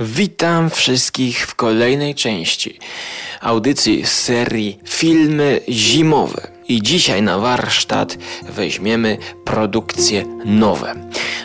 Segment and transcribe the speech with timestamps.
[0.00, 2.78] Witam wszystkich w kolejnej części
[3.40, 6.48] audycji z serii Filmy Zimowe.
[6.68, 8.18] I dzisiaj na warsztat
[8.48, 10.94] weźmiemy produkcje nowe.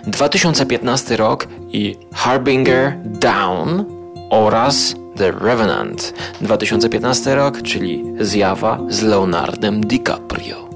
[0.07, 3.85] 2015 rok i Harbinger Down
[4.29, 6.13] oraz The Revenant.
[6.41, 10.68] 2015 rok, czyli Zjawa z Leonardem DiCaprio.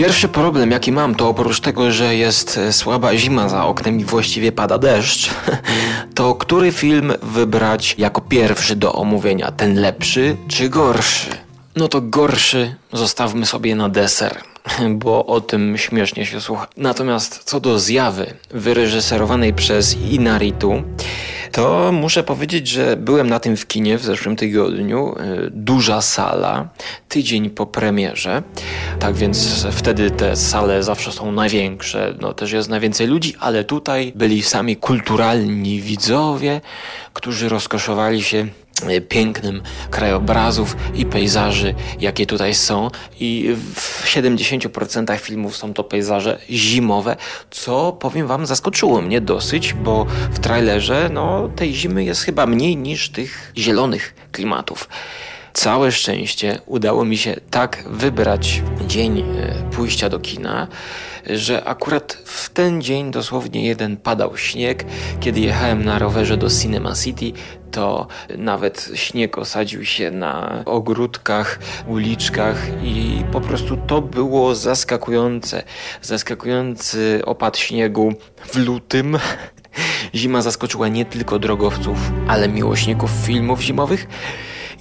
[0.00, 4.04] Pierwszy problem, jaki mam, to oprócz tego, że jest e, słaba zima za oknem i
[4.04, 5.30] właściwie pada deszcz,
[6.14, 9.52] to który film wybrać jako pierwszy do omówienia?
[9.52, 11.30] Ten lepszy czy gorszy?
[11.76, 14.42] No to gorszy zostawmy sobie na deser
[15.04, 16.66] bo o tym śmiesznie się słucha.
[16.76, 20.82] Natomiast co do zjawy wyreżyserowanej przez Inaritu,
[21.52, 25.14] to muszę powiedzieć, że byłem na tym w kinie w zeszłym tygodniu.
[25.18, 26.68] E, duża sala,
[27.08, 28.42] tydzień po premierze.
[28.98, 34.12] Tak więc wtedy te sale zawsze są największe, no też jest najwięcej ludzi, ale tutaj
[34.16, 36.60] byli sami kulturalni widzowie,
[37.12, 38.46] którzy rozkoszowali się
[39.08, 42.90] pięknym krajobrazów i pejzaży, jakie tutaj są.
[43.20, 47.16] I w 70% filmów są to pejzaże zimowe,
[47.50, 52.76] co powiem Wam zaskoczyło mnie dosyć, bo w trailerze no, tej zimy jest chyba mniej
[52.76, 54.88] niż tych zielonych klimatów.
[55.52, 59.24] Całe szczęście udało mi się tak wybrać dzień e,
[59.70, 60.68] pójścia do kina,
[61.26, 64.84] że akurat w ten dzień dosłownie jeden padał śnieg.
[65.20, 67.32] Kiedy jechałem na rowerze do Cinema City,
[67.70, 68.06] to
[68.38, 75.62] nawet śnieg osadził się na ogródkach, uliczkach i po prostu to było zaskakujące.
[76.02, 78.12] Zaskakujący opad śniegu
[78.46, 79.18] w lutym.
[80.14, 84.06] Zima zaskoczyła nie tylko drogowców, ale miłośników filmów zimowych.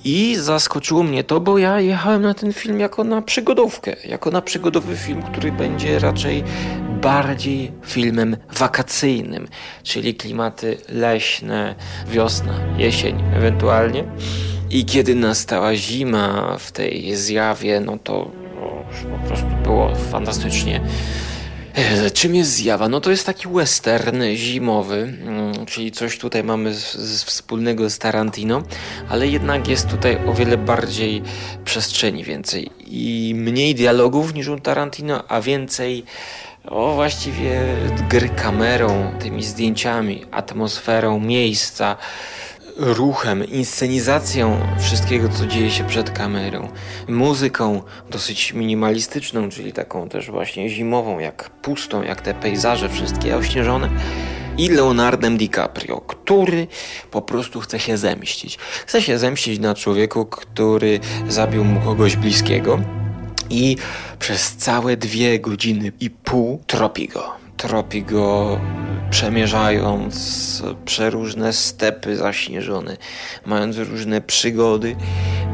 [0.04, 4.42] I zaskoczyło mnie to, bo ja jechałem na ten film jako na przygodówkę, jako na
[4.42, 6.44] przygodowy film, który będzie raczej
[7.02, 9.48] bardziej filmem wakacyjnym,
[9.84, 11.76] czyli klimaty leśne,
[12.08, 14.04] wiosna, jesień ewentualnie.
[14.70, 18.32] I kiedy nastała zima w tej zjawie, no to
[19.12, 20.82] po prostu było fantastycznie
[22.14, 22.90] czym jest zjawa?
[22.90, 27.98] No to jest taki western zimowy, mm, czyli coś tutaj mamy z, z wspólnego z
[27.98, 28.64] Tarantino,
[29.10, 31.22] ale jednak jest tutaj o wiele bardziej
[31.66, 36.04] przestrzeni więcej i mniej dialogów niż u Tarantino, a więcej
[36.66, 37.62] o właściwie
[38.10, 41.98] gry kamerą, tymi zdjęciami, atmosferą miejsca
[42.80, 46.68] ruchem, inscenizacją wszystkiego, co dzieje się przed kamerą,
[47.08, 53.90] muzyką dosyć minimalistyczną, czyli taką też właśnie zimową, jak pustą, jak te pejzaże wszystkie ośnieżone
[54.58, 56.68] i Leonardem DiCaprio, który
[57.12, 58.58] po prostu chce się zemścić.
[58.86, 62.80] Chce się zemścić na człowieku, który zabił mu kogoś bliskiego
[63.50, 63.78] i
[64.20, 67.32] przez całe dwie godziny i pół tropi go.
[67.58, 68.60] Tropi go
[69.10, 72.98] przemierzając przeróżne stepy zaśnieżone,
[73.46, 74.96] mając różne przygody,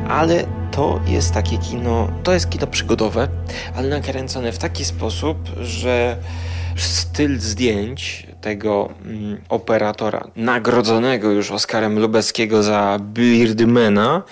[0.09, 3.27] ale to jest takie kino, to jest kino przygodowe,
[3.75, 6.17] ale nakręcone w taki sposób, że
[6.77, 14.23] styl zdjęć tego mm, operatora, nagrodzonego już Oscarem Lubeckiego za Birdmana,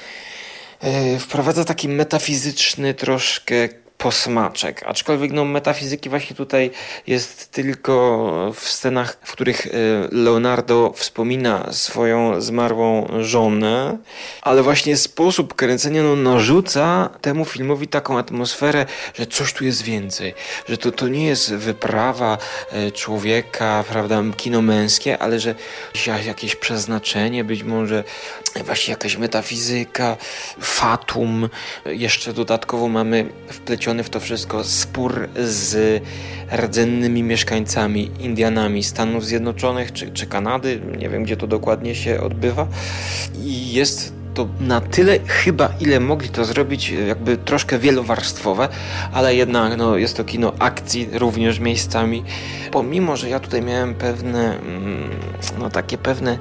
[0.83, 4.83] yy, wprowadza taki metafizyczny troszkę posmaczek.
[4.85, 6.71] Aczkolwiek no, metafizyki właśnie tutaj
[7.07, 9.69] jest tylko w scenach, w których e,
[10.11, 13.97] Leonardo wspomina swoją zmarłą żonę,
[14.41, 20.33] ale właśnie sposób kręcenia no, narzuca temu filmowi taką atmosferę, że coś tu jest więcej,
[20.69, 22.37] że to, to nie jest wyprawa
[22.71, 25.55] e, człowieka, prawda, kino męskie, ale że
[26.25, 28.03] jakieś przeznaczenie, być może
[28.65, 30.17] właśnie jakaś metafizyka,
[30.59, 31.49] fatum.
[31.85, 36.03] Jeszcze dodatkowo mamy wplecione w to wszystko spór z
[36.51, 42.67] rdzennymi mieszkańcami, Indianami Stanów Zjednoczonych czy, czy Kanady, nie wiem gdzie to dokładnie się odbywa.
[43.43, 48.69] I jest to na tyle chyba, ile mogli to zrobić, jakby troszkę wielowarstwowe,
[49.13, 52.23] ale jednak no, jest to kino akcji również miejscami.
[52.71, 55.09] Pomimo, że ja tutaj miałem pewne, mm,
[55.59, 56.37] no takie pewne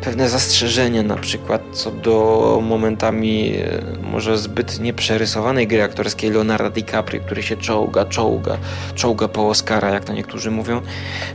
[0.00, 7.20] pewne zastrzeżenia, na przykład co do momentami e, może zbyt nieprzerysowanej gry aktorskiej Leonardo DiCaprio,
[7.20, 8.58] który się czołga, czołga,
[8.94, 10.82] czołga po Oscara, jak to niektórzy mówią,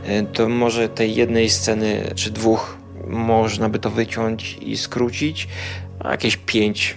[0.04, 5.48] e, to może tej jednej sceny czy dwóch można by to wyciąć i skrócić,
[6.10, 6.96] jakieś pięć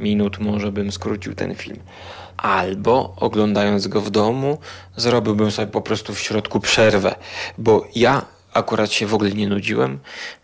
[0.00, 1.78] minut może bym skrócił ten film.
[2.36, 4.58] Albo oglądając go w domu,
[4.96, 7.14] zrobiłbym sobie po prostu w środku przerwę,
[7.58, 9.98] bo ja akurat się w ogóle nie nudziłem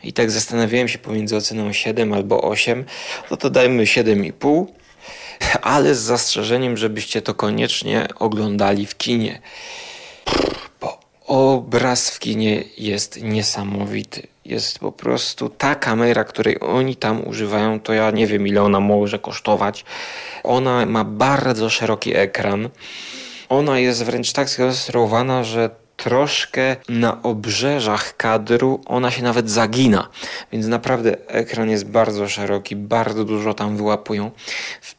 [0.04, 2.84] i tak zastanawiałem się pomiędzy oceną 7 albo 8,
[3.30, 4.66] no to dajmy 7,5,
[5.62, 9.40] ale z zastrzeżeniem, żebyście to koniecznie oglądali w kinie.
[11.30, 14.26] Obraz w kinie jest niesamowity.
[14.44, 18.80] Jest po prostu ta kamera, której oni tam używają, to ja nie wiem ile ona
[18.80, 19.84] może kosztować.
[20.42, 22.68] Ona ma bardzo szeroki ekran.
[23.48, 30.08] Ona jest wręcz tak skonstruowana, że troszkę na obrzeżach kadru ona się nawet zagina.
[30.52, 34.30] Więc naprawdę ekran jest bardzo szeroki, bardzo dużo tam wyłapują.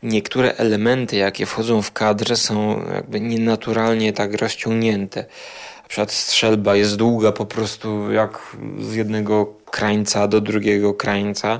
[0.03, 5.25] Niektóre elementy, jakie wchodzą w kadr, są jakby nienaturalnie tak rozciągnięte.
[5.91, 11.59] Przykład strzelba jest długa po prostu jak z jednego krańca do drugiego krańca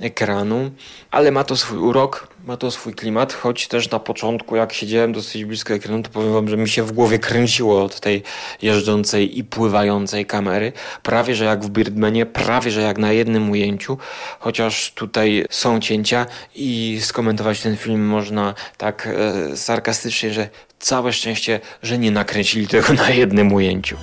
[0.00, 0.70] ekranu,
[1.10, 5.12] ale ma to swój urok, ma to swój klimat, choć też na początku, jak siedziałem
[5.12, 8.22] dosyć blisko ekranu, to powiem wam, że mi się w głowie kręciło od tej
[8.62, 10.72] jeżdżącej i pływającej kamery.
[11.02, 13.98] Prawie, że jak w Birdmanie, prawie, że jak na jednym ujęciu,
[14.40, 19.08] chociaż tutaj są cięcia i skomentować ten film można tak
[19.50, 20.48] e, sarkastycznie, że
[20.78, 23.96] całe szczęście, że nie nakręcili tego na jednym ujęciu.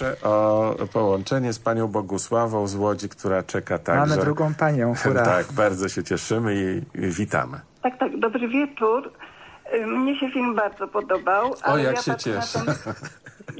[0.00, 4.00] Proszę o połączenie z panią Bogusławą z Łodzi, która czeka także.
[4.00, 5.24] Mamy drugą panią, hurra.
[5.24, 7.60] tak, bardzo się cieszymy i witamy.
[7.82, 9.12] Tak, tak, dobry wieczór.
[9.74, 11.54] Y, mnie się film bardzo podobał.
[11.64, 12.58] O, jak ja się cieszę.
[12.64, 12.94] Ten,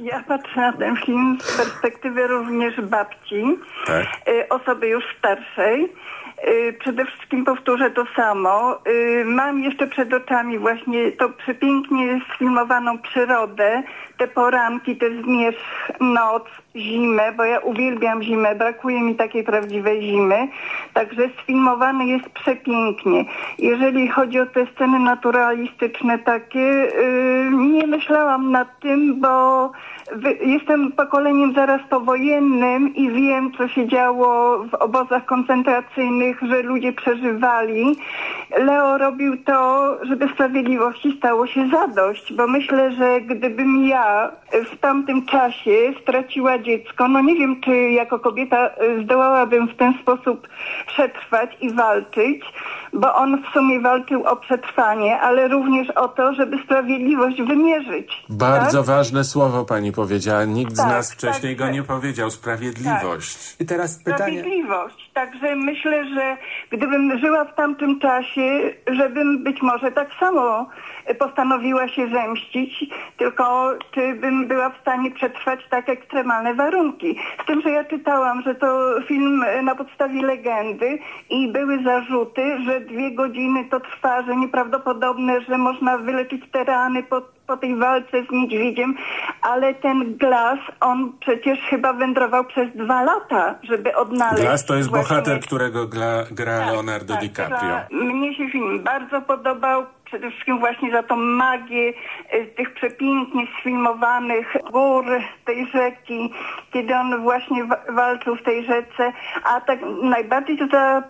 [0.05, 4.05] ja patrzę na ten film z perspektywy również babci, tak.
[4.27, 5.93] Y, osoby już starszej.
[6.47, 8.79] Y, przede wszystkim powtórzę to samo.
[9.25, 13.83] Mam jeszcze przed oczami właśnie to przepięknie sfilmowaną przyrodę,
[14.17, 16.43] te poranki, te zmierzch, noc,
[16.75, 20.47] zimę, bo ja uwielbiam zimę, brakuje mi takiej prawdziwej zimy.
[20.93, 23.25] Także sfilmowany jest przepięknie.
[23.57, 29.71] Jeżeli chodzi o te sceny naturalistyczne takie, yy, nie myślałam nad tym, bo
[30.45, 37.95] jestem pokoleniem zaraz powojennym i wiem, co się działo w obozach koncentracyjnych, że ludzie przeżywali.
[38.57, 44.31] Leo robił to, żeby sprawiedliwości stało się zadość, bo myślę, że gdybym ja
[44.71, 48.69] w tamtym czasie straciła dziecko, no nie wiem, czy jako kobieta
[49.03, 50.47] zdołałabym w ten sposób
[50.87, 52.41] przetrwać i walczyć,
[52.93, 58.25] bo on w sumie walczył o przetrwanie, ale również o to, żeby sprawiedliwość wymierzyć.
[58.29, 58.87] Bardzo tak?
[58.87, 60.45] ważne słowo pani powiedziała.
[60.45, 62.31] Nikt tak, z nas wcześniej tak, go nie powiedział.
[62.31, 63.55] Sprawiedliwość.
[63.59, 64.39] I teraz pytanie.
[64.39, 65.11] Sprawiedliwość.
[65.13, 66.37] Także myślę, że
[66.71, 70.69] gdybym żyła w tamtym czasie, żebym być może tak samo
[71.19, 72.85] postanowiła się zemścić,
[73.17, 77.15] tylko czy bym była w stanie przetrwać tak ekstremalne warunki.
[77.43, 80.99] Z tym, że ja czytałam, że to film na podstawie legendy
[81.29, 87.03] i były zarzuty, że dwie godziny to trwa, że nieprawdopodobne, że można wyleczyć te rany
[87.03, 88.95] po, po tej walce z niedźwiedziem,
[89.41, 94.41] ale ten Glas, on przecież chyba wędrował przez dwa lata, żeby odnaleźć...
[94.43, 95.15] Glas to jest właśnie...
[95.15, 97.77] bohater, którego gra, gra tak, Leonardo tak, DiCaprio.
[97.91, 101.93] Mnie się film bardzo podobał przede wszystkim właśnie za tą magię
[102.29, 105.05] e, tych przepięknie sfilmowanych gór
[105.45, 106.33] tej rzeki,
[106.73, 109.13] kiedy on właśnie walczył w tej rzece,
[109.43, 111.03] a tak najbardziej to za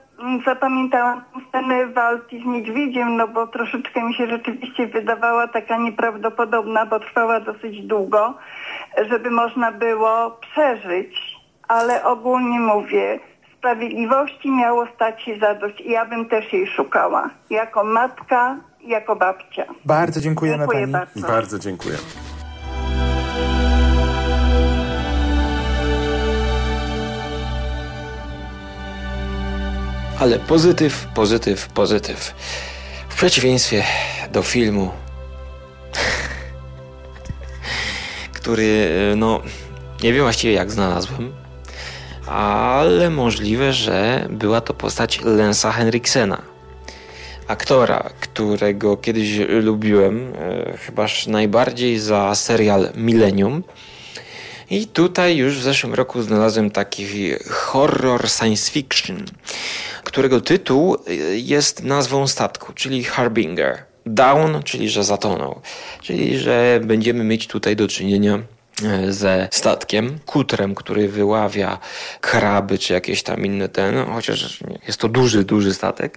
[0.46, 7.00] zapamiętałam scenę walki z niedźwiedziem, no bo troszeczkę mi się rzeczywiście wydawała taka nieprawdopodobna, bo
[7.00, 8.34] trwała dosyć długo,
[9.10, 11.42] żeby można było przeżyć.
[11.68, 13.20] Ale ogólnie mówię,
[13.58, 17.30] sprawiedliwości miało stać się zadość i ja bym też jej szukała.
[17.50, 19.66] Jako matka, jako babcia.
[19.86, 20.92] Bardzo dziękujemy Dziękuję pani.
[20.92, 21.28] Bardzo.
[21.28, 21.98] bardzo dziękuję.
[30.20, 32.34] Ale pozytyw, pozytyw, pozytyw.
[33.10, 33.84] W przeciwieństwie
[34.32, 34.92] do filmu,
[38.38, 39.42] który, no,
[40.04, 41.34] nie wiem właściwie jak znalazłem,
[42.28, 46.51] ale możliwe, że była to postać Lensa Henriksena.
[47.48, 53.64] Aktora, którego kiedyś lubiłem, e, chybaż najbardziej za serial Millennium.
[54.72, 57.08] I tutaj już w zeszłym roku znalazłem taki
[57.50, 59.26] horror science fiction,
[60.04, 63.84] którego tytuł y, jest nazwą statku, czyli Harbinger.
[64.06, 65.62] Down, czyli że zatonął.
[66.02, 68.40] Czyli że będziemy mieć tutaj do czynienia
[69.08, 71.80] y, ze statkiem, kutrem, który wyławia
[72.22, 76.16] kraby czy jakieś tam inne ten, chociaż jest to duży, duży statek.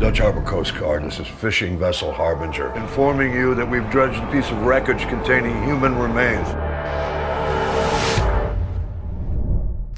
[0.00, 4.32] Dutch Harbor Coast Guard, this is fishing vessel Harbinger, informing you that we've dredged a
[4.32, 6.48] piece of wreckage containing human remains.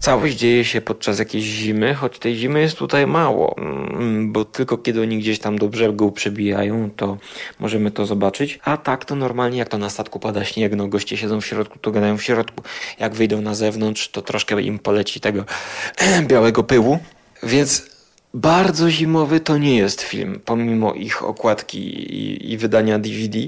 [0.01, 4.79] Całość dzieje się podczas jakiejś zimy, choć tej zimy jest tutaj mało, mm, bo tylko
[4.79, 7.17] kiedy oni gdzieś tam do brzegu przebijają, to
[7.61, 8.59] możemy to zobaczyć.
[8.65, 11.79] A tak to normalnie, jak to na statku pada śnieg, no goście siedzą w środku,
[11.79, 12.63] to gadają w środku.
[12.99, 15.45] Jak wyjdą na zewnątrz, to troszkę im poleci tego
[16.31, 16.99] białego pyłu.
[17.43, 17.92] Więc
[18.35, 23.39] bardzo zimowy to nie jest film, pomimo ich okładki i, i, wydania DVD.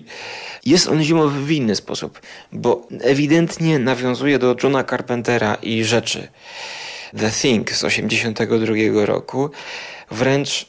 [0.66, 2.20] Jest on zimowy w inny sposób,
[2.52, 6.28] bo ewidentnie nawiązuje do Johna Carpentera i rzeczy.
[7.18, 9.50] The Thing z 1982 roku
[10.10, 10.66] wręcz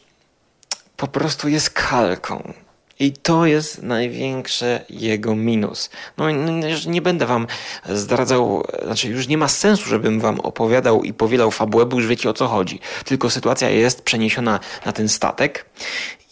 [0.97, 2.53] po prostu jest kalką.
[2.99, 5.89] I to jest największy jego minus.
[6.17, 7.47] No, no nie będę wam
[7.89, 12.29] zdradzał, znaczy już nie ma sensu, żebym wam opowiadał i powielał fabułę, bo już wiecie
[12.29, 12.79] o co chodzi.
[13.05, 15.65] Tylko sytuacja jest przeniesiona na ten statek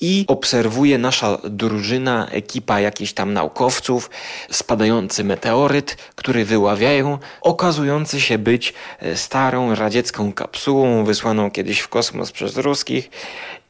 [0.01, 4.09] i obserwuje nasza drużyna, ekipa jakichś tam naukowców,
[4.51, 12.31] spadający meteoryt, który wyławiają, okazujący się być e, starą radziecką kapsułą wysłaną kiedyś w kosmos
[12.31, 13.09] przez ruskich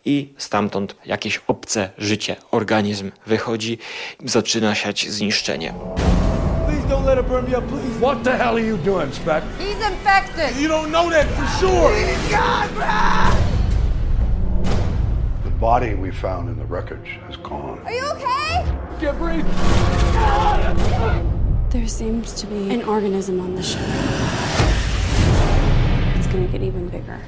[0.06, 3.78] i stamtąd jakieś obce życie, organizm wychodzi,
[4.26, 5.74] zaczyna siać zniszczenie.
[6.68, 8.00] Please don't let it burn me up, please.
[8.00, 9.44] What the hell are you doing, Spec?
[9.60, 10.62] He's infected.
[10.62, 11.92] You don't know that for sure.
[12.32, 12.70] God,
[15.44, 17.80] The body we found in the wreckage is gone.
[17.86, 18.66] Are you okay?
[19.00, 19.48] Can't breathe.
[21.70, 23.82] There seems to be an organism on the ship.
[26.18, 27.20] It's gonna get even bigger.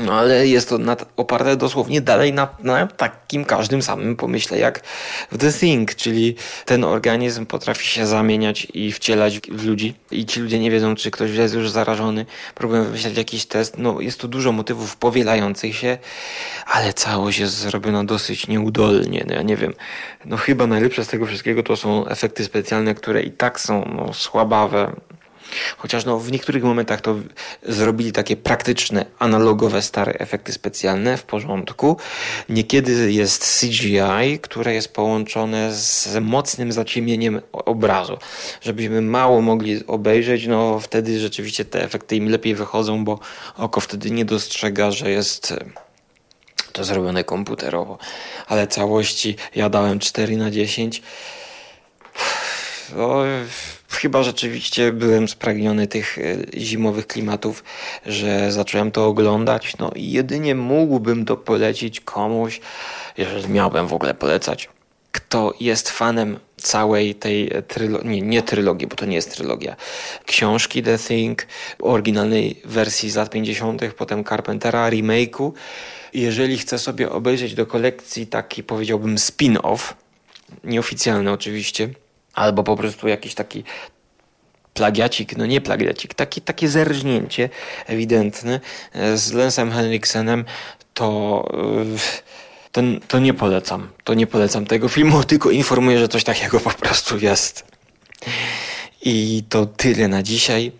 [0.00, 4.80] No ale jest to nad, oparte dosłownie dalej na, na, takim każdym samym pomyśle jak
[5.32, 10.40] w The Thing, czyli ten organizm potrafi się zamieniać i wcielać w ludzi i ci
[10.40, 13.78] ludzie nie wiedzą, czy ktoś jest już zarażony, próbują wymyślać jakiś test.
[13.78, 15.98] No jest tu dużo motywów powielających się,
[16.66, 19.24] ale całość jest zrobiona dosyć nieudolnie.
[19.28, 19.74] No ja nie wiem,
[20.24, 24.14] no chyba najlepsze z tego wszystkiego to są efekty specjalne, które i tak są no,
[24.14, 24.92] słabawe.
[25.76, 27.16] Chociaż no, w niektórych momentach to
[27.62, 31.96] zrobili takie praktyczne, analogowe, stare efekty specjalne w porządku.
[32.48, 38.18] Niekiedy jest CGI, które jest połączone z mocnym zaciemnieniem obrazu.
[38.60, 43.18] Żebyśmy mało mogli obejrzeć, no wtedy rzeczywiście te efekty im lepiej wychodzą, bo
[43.56, 45.54] oko wtedy nie dostrzega, że jest
[46.72, 47.98] to zrobione komputerowo.
[48.46, 51.02] Ale całości ja dałem 4 na 10.
[52.96, 53.22] No,
[53.96, 56.22] chyba rzeczywiście byłem spragniony tych e,
[56.60, 57.64] zimowych klimatów,
[58.06, 59.78] że zacząłem to oglądać.
[59.78, 62.60] No i jedynie mógłbym to polecić komuś,
[63.16, 64.68] jeżeli miałbym w ogóle polecać,
[65.12, 69.76] kto jest fanem całej tej trylogii, nie, nie trylogii, bo to nie jest trylogia,
[70.26, 71.46] książki The Thing,
[71.82, 75.52] oryginalnej wersji z lat 50., potem Carpentera, remake'u.
[76.14, 79.94] Jeżeli chce sobie obejrzeć do kolekcji taki, powiedziałbym, spin-off,
[80.64, 81.88] nieoficjalny oczywiście,
[82.34, 83.64] albo po prostu jakiś taki
[84.74, 87.48] plagiacik, no nie plagiacik, taki, takie zerżnięcie
[87.86, 88.60] ewidentne
[88.92, 90.44] e, z Lensem Henriksenem,
[90.94, 93.88] to, e, to, to nie polecam.
[94.04, 97.64] To nie polecam tego filmu, tylko informuję, że coś takiego po prostu jest.
[99.02, 100.72] I to tyle na dzisiaj.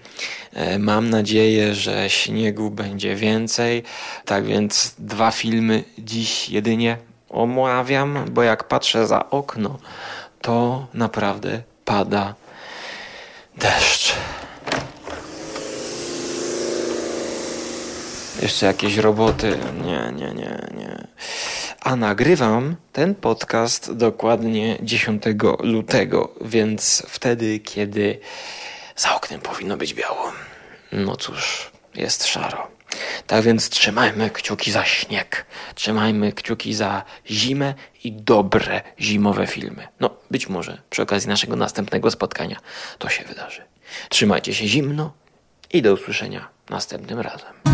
[0.53, 3.83] E, mam nadzieję, że śniegu będzie więcej.
[4.25, 6.97] Tak więc dwa filmy dziś jedynie
[7.29, 9.79] omawiam, bo jak patrzę za okno,
[10.45, 12.35] to naprawdę pada
[13.57, 14.15] deszcz.
[18.43, 19.59] Jeszcze jakieś roboty.
[19.85, 21.07] Nie, nie, nie, nie.
[21.81, 25.23] A nagrywam ten podcast dokładnie 10
[25.61, 28.21] lutego, więc wtedy, kiedy
[28.97, 30.33] za oknem powinno być biało.
[30.93, 32.74] No cóż, jest szaro.
[33.27, 37.75] Tak więc trzymajmy kciuki za śnieg, trzymajmy kciuki za zimę
[38.05, 39.89] i dobre zimowe filmy.
[40.01, 42.57] No, być może przy okazji naszego następnego spotkania
[42.99, 43.63] to się wydarzy.
[44.09, 45.13] Trzymajcie się zimno
[45.73, 47.74] i do usłyszenia następnym razem.